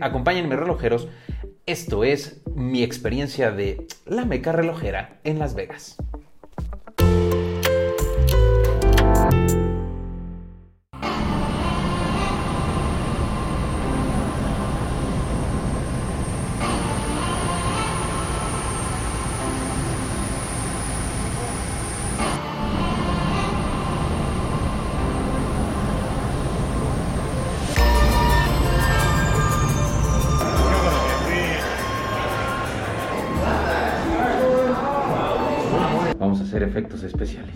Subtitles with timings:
[0.00, 1.06] Acompáñenme relojeros,
[1.66, 5.96] esto es mi experiencia de la meca relojera en Las Vegas.
[36.34, 37.54] A hacer efectos especiales.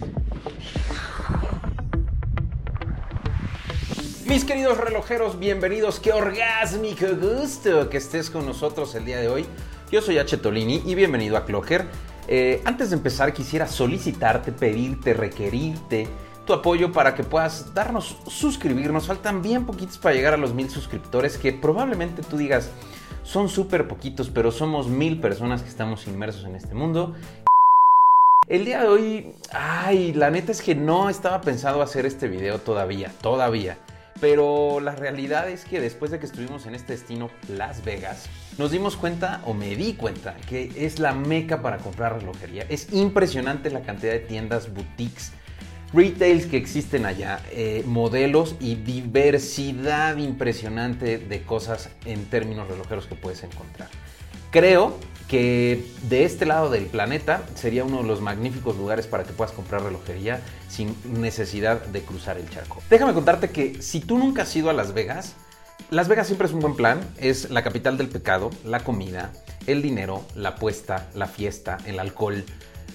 [4.26, 5.98] Mis queridos relojeros, bienvenidos.
[5.98, 9.46] Qué orgásmico gusto que estés con nosotros el día de hoy.
[9.90, 10.36] Yo soy H.
[10.36, 11.86] Tolini y bienvenido a Clocker.
[12.28, 16.06] Eh, antes de empezar, quisiera solicitarte, pedirte, requerirte
[16.46, 18.92] tu apoyo para que puedas darnos suscribir.
[18.92, 22.70] Nos faltan bien poquitos para llegar a los mil suscriptores que probablemente tú digas
[23.24, 27.14] son súper poquitos, pero somos mil personas que estamos inmersos en este mundo
[28.48, 32.58] el día de hoy, ay, la neta es que no estaba pensado hacer este video
[32.58, 33.76] todavía, todavía.
[34.20, 38.26] Pero la realidad es que después de que estuvimos en este destino Las Vegas,
[38.56, 42.64] nos dimos cuenta, o me di cuenta, que es la meca para comprar relojería.
[42.68, 45.32] Es impresionante la cantidad de tiendas, boutiques,
[45.92, 53.14] retails que existen allá, eh, modelos y diversidad impresionante de cosas en términos relojeros que
[53.14, 53.88] puedes encontrar.
[54.50, 54.96] Creo
[55.28, 59.52] que de este lado del planeta sería uno de los magníficos lugares para que puedas
[59.52, 62.82] comprar relojería sin necesidad de cruzar el charco.
[62.88, 65.34] Déjame contarte que si tú nunca has ido a Las Vegas,
[65.90, 69.32] Las Vegas siempre es un buen plan, es la capital del pecado, la comida,
[69.66, 72.42] el dinero, la apuesta, la fiesta, el alcohol,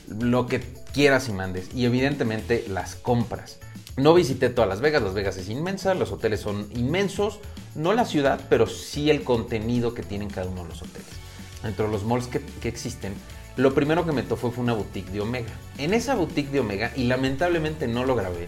[0.08, 0.60] lo que
[0.92, 3.60] quieras y mandes y evidentemente las compras.
[3.96, 7.40] No visité todas Las Vegas, Las Vegas es inmensa, los hoteles son inmensos,
[7.76, 11.24] no la ciudad, pero sí el contenido que tienen cada uno de los hoteles
[11.64, 13.14] dentro de los malls que, existen,
[13.56, 15.54] lo primero que me fue una boutique de Omega.
[15.78, 18.46] En esa boutique de Omega, y lamentablemente no lo grabé,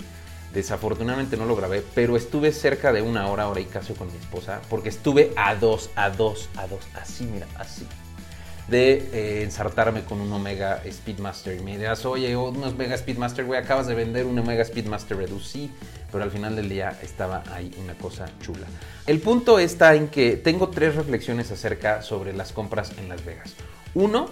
[0.53, 4.17] desafortunadamente no lo grabé, pero estuve cerca de una hora, hora y casi con mi
[4.17, 7.87] esposa, porque estuve a dos, a dos, a dos, así, mira, así,
[8.67, 11.55] de eh, ensartarme con un Omega Speedmaster.
[11.55, 15.69] Y me dirás, oye, un Omega Speedmaster, güey, acabas de vender un Omega Speedmaster Reduce.
[16.11, 18.67] Pero al final del día estaba ahí una cosa chula.
[19.05, 23.53] El punto está en que tengo tres reflexiones acerca sobre las compras en Las Vegas.
[23.93, 24.29] Uno,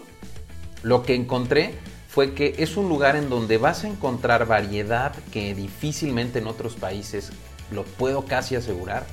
[0.82, 1.74] lo que encontré
[2.08, 6.76] fue que es un lugar en donde vas a encontrar variedad que difícilmente en otros
[6.76, 7.32] países,
[7.72, 9.04] lo puedo casi asegurar,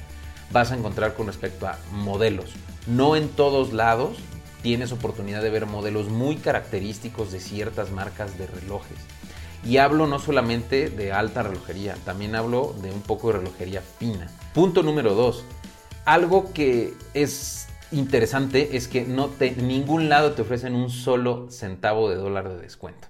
[0.52, 2.52] vas a encontrar con respecto a modelos.
[2.86, 4.18] No en todos lados
[4.62, 8.98] tienes oportunidad de ver modelos muy característicos de ciertas marcas de relojes.
[9.64, 14.30] Y hablo no solamente de alta relojería, también hablo de un poco de relojería fina.
[14.54, 15.44] Punto número dos.
[16.06, 22.08] Algo que es interesante es que no te, ningún lado te ofrecen un solo centavo
[22.08, 23.08] de dólar de descuento.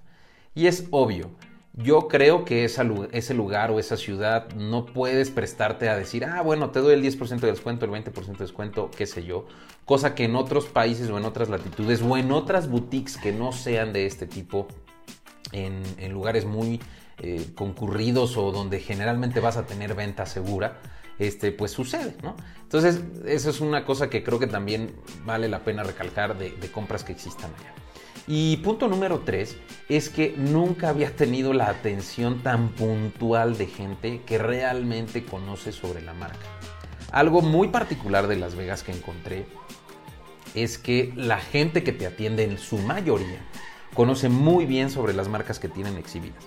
[0.55, 1.31] Y es obvio.
[1.73, 6.71] Yo creo que ese lugar o esa ciudad no puedes prestarte a decir, ah, bueno,
[6.71, 9.47] te doy el 10% de descuento, el 20% de descuento, qué sé yo.
[9.85, 13.53] Cosa que en otros países o en otras latitudes o en otras boutiques que no
[13.53, 14.67] sean de este tipo,
[15.53, 16.81] en, en lugares muy
[17.19, 20.79] eh, concurridos o donde generalmente vas a tener venta segura,
[21.19, 22.35] este, pues sucede, ¿no?
[22.63, 24.95] Entonces, eso es una cosa que creo que también
[25.25, 27.75] vale la pena recalcar de, de compras que existan allá.
[28.27, 29.57] Y punto número tres
[29.89, 36.03] es que nunca había tenido la atención tan puntual de gente que realmente conoce sobre
[36.03, 36.47] la marca.
[37.11, 39.47] Algo muy particular de Las Vegas que encontré
[40.55, 43.41] es que la gente que te atiende en su mayoría
[43.95, 46.45] conoce muy bien sobre las marcas que tienen exhibidas.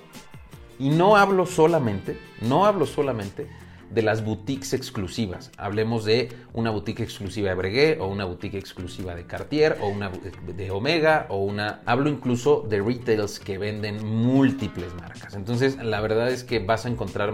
[0.80, 3.48] Y no hablo solamente, no hablo solamente
[3.94, 5.52] de las boutiques exclusivas.
[5.58, 10.10] Hablemos de una boutique exclusiva de Breguet o una boutique exclusiva de Cartier o una
[10.10, 11.82] de Omega o una...
[11.86, 15.36] Hablo incluso de retails que venden múltiples marcas.
[15.36, 17.34] Entonces la verdad es que vas a encontrar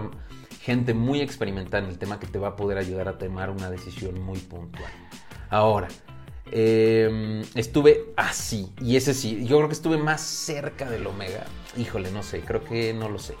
[0.60, 3.70] gente muy experimentada en el tema que te va a poder ayudar a tomar una
[3.70, 4.90] decisión muy puntual.
[5.48, 5.88] Ahora,
[6.52, 11.44] eh, estuve así, y ese sí, yo creo que estuve más cerca del Omega.
[11.76, 13.34] Híjole, no sé, creo que no lo sé.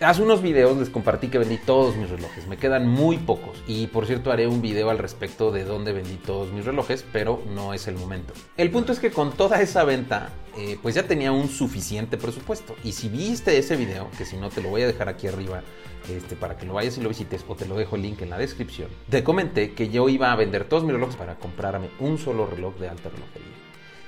[0.00, 3.86] Hace unos videos les compartí que vendí todos mis relojes, me quedan muy pocos y
[3.86, 7.72] por cierto haré un video al respecto de dónde vendí todos mis relojes, pero no
[7.74, 8.32] es el momento.
[8.56, 12.74] El punto es que con toda esa venta eh, pues ya tenía un suficiente presupuesto
[12.82, 15.62] y si viste ese video, que si no te lo voy a dejar aquí arriba
[16.10, 18.30] este, para que lo vayas y lo visites o te lo dejo el link en
[18.30, 22.18] la descripción, te comenté que yo iba a vender todos mis relojes para comprarme un
[22.18, 23.53] solo reloj de alta relojería.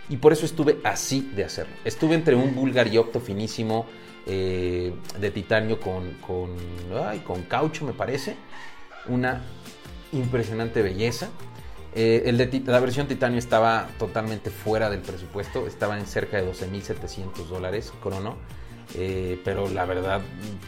[0.08, 1.74] Y por eso estuve así de hacerlo.
[1.84, 3.86] Estuve entre un Bulgariopto finísimo
[4.26, 6.56] eh, de titanio con, con,
[7.24, 8.36] con caucho, me parece.
[9.08, 9.42] Una
[10.12, 11.28] impresionante belleza.
[11.94, 16.46] Eh, el de, la versión titanio estaba totalmente fuera del presupuesto, estaba en cerca de
[16.46, 18.36] 12.700 dólares crono,
[18.94, 20.20] eh, pero la verdad,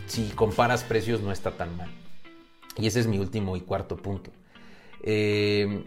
[0.07, 1.91] si comparas precios no está tan mal.
[2.79, 4.31] Y ese es mi último y cuarto punto.
[5.03, 5.85] Eh,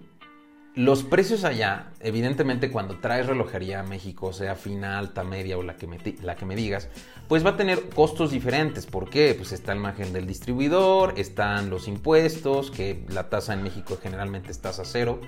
[0.74, 5.76] los precios allá, evidentemente cuando traes relojería a México, sea fina, alta, media o la
[5.76, 6.88] que, me, digas,
[7.28, 8.86] pues va a tener costos diferentes.
[8.86, 9.34] ¿Por qué?
[9.38, 14.52] Pues está el margen del distribuidor, están los impuestos, que la tasa en México generalmente
[14.52, 15.20] es tasa cero.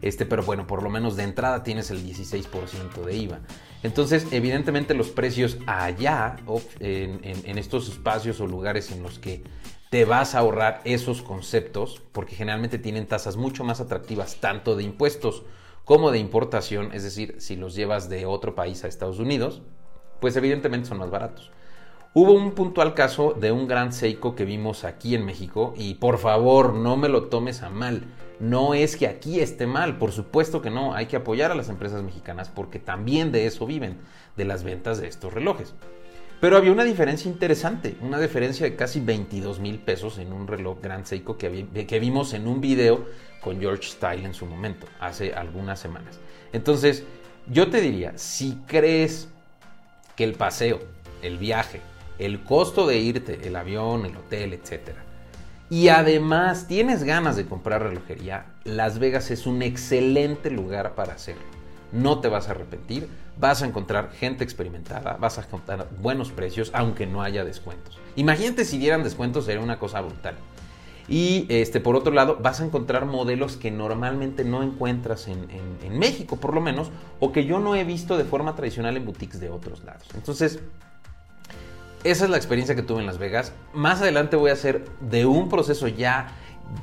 [0.00, 3.40] Este, pero bueno, por lo menos de entrada tienes el 16% de IVA.
[3.82, 6.36] Entonces, evidentemente los precios allá,
[6.78, 9.42] en estos espacios o lugares en los que
[9.94, 14.82] te vas a ahorrar esos conceptos porque generalmente tienen tasas mucho más atractivas tanto de
[14.82, 15.44] impuestos
[15.84, 19.62] como de importación, es decir, si los llevas de otro país a Estados Unidos,
[20.20, 21.52] pues evidentemente son más baratos.
[22.12, 26.18] Hubo un puntual caso de un gran Seiko que vimos aquí en México y por
[26.18, 28.02] favor no me lo tomes a mal.
[28.40, 31.68] No es que aquí esté mal, por supuesto que no, hay que apoyar a las
[31.68, 34.00] empresas mexicanas porque también de eso viven,
[34.36, 35.72] de las ventas de estos relojes.
[36.44, 40.76] Pero había una diferencia interesante, una diferencia de casi 22 mil pesos en un reloj
[40.82, 43.06] Grand Seiko que, que vimos en un video
[43.40, 46.20] con George Style en su momento, hace algunas semanas.
[46.52, 47.04] Entonces,
[47.46, 49.30] yo te diría, si crees
[50.16, 50.80] que el paseo,
[51.22, 51.80] el viaje,
[52.18, 54.98] el costo de irte, el avión, el hotel, etc.
[55.70, 61.63] Y además tienes ganas de comprar relojería, Las Vegas es un excelente lugar para hacerlo
[61.94, 63.08] no te vas a arrepentir,
[63.38, 67.98] vas a encontrar gente experimentada, vas a encontrar buenos precios, aunque no haya descuentos.
[68.16, 70.34] Imagínate si dieran descuentos, sería una cosa brutal.
[71.06, 75.98] Y este, por otro lado, vas a encontrar modelos que normalmente no encuentras en, en,
[75.98, 79.38] México, por lo menos, o que yo no he visto de forma tradicional en boutiques
[79.38, 80.08] de otros lados.
[80.14, 80.60] Entonces,
[82.04, 83.52] esa es la experiencia que tuve en Las Vegas.
[83.74, 86.32] Más adelante voy a hacer de un proceso ya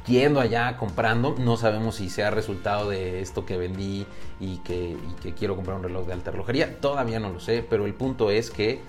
[0.07, 1.35] yendo allá comprando.
[1.37, 4.05] No sabemos si sea resultado de esto que vendí
[4.39, 4.97] y que,
[5.37, 6.79] quiero comprar un reloj de alta relojería.
[6.79, 8.81] Todavía no lo sé, pero el punto es que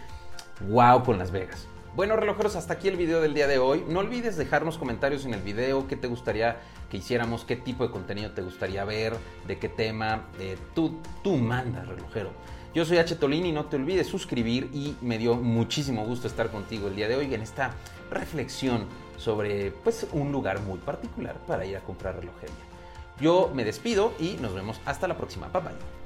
[0.68, 1.66] wow con Las Vegas.
[1.94, 3.84] Bueno, relojeros, hasta aquí el video del día de hoy.
[3.86, 6.56] No olvides dejarnos comentarios en el video, qué te gustaría
[6.90, 9.14] que hiciéramos, qué tipo de contenido te gustaría ver,
[9.46, 10.28] de qué tema.
[10.38, 12.30] Eh, tú, tú mandas, relojero.
[12.74, 13.16] Yo soy H.
[13.16, 17.16] Tolini, no te olvides suscribir y me dio muchísimo gusto estar contigo el día de
[17.16, 17.72] hoy en esta
[18.10, 18.86] reflexión
[19.22, 22.54] sobre pues, un lugar muy particular para ir a comprar relojería.
[23.20, 25.48] Yo me despido y nos vemos hasta la próxima.
[25.48, 26.01] Bye bye.